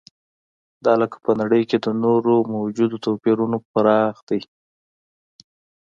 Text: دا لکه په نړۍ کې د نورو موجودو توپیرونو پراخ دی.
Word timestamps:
دا 0.85 0.93
لکه 1.01 1.17
په 1.25 1.31
نړۍ 1.41 1.63
کې 1.69 1.77
د 1.79 1.87
نورو 2.03 2.33
موجودو 2.53 2.95
توپیرونو 3.05 3.57
پراخ 3.71 4.15
دی. 4.29 4.41